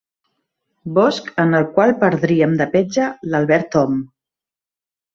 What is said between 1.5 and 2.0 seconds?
el qual